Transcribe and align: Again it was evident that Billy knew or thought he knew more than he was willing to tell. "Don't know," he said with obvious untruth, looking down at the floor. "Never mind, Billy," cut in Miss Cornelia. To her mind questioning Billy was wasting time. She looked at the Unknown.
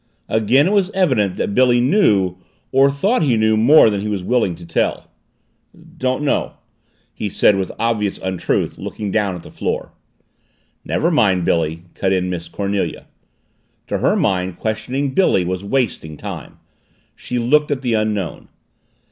Again 0.29 0.65
it 0.69 0.73
was 0.73 0.89
evident 0.95 1.35
that 1.35 1.53
Billy 1.53 1.79
knew 1.79 2.37
or 2.71 2.89
thought 2.89 3.21
he 3.21 3.37
knew 3.37 3.55
more 3.55 3.87
than 3.91 4.01
he 4.01 4.07
was 4.07 4.23
willing 4.23 4.55
to 4.55 4.65
tell. 4.65 5.11
"Don't 5.95 6.23
know," 6.23 6.53
he 7.13 7.29
said 7.29 7.55
with 7.55 7.71
obvious 7.77 8.17
untruth, 8.17 8.79
looking 8.79 9.11
down 9.11 9.35
at 9.35 9.43
the 9.43 9.51
floor. 9.51 9.91
"Never 10.83 11.11
mind, 11.11 11.45
Billy," 11.45 11.83
cut 11.93 12.11
in 12.11 12.31
Miss 12.31 12.47
Cornelia. 12.49 13.05
To 13.85 13.99
her 13.99 14.15
mind 14.15 14.57
questioning 14.57 15.11
Billy 15.11 15.45
was 15.45 15.63
wasting 15.63 16.17
time. 16.17 16.57
She 17.15 17.37
looked 17.37 17.69
at 17.69 17.83
the 17.83 17.93
Unknown. 17.93 18.47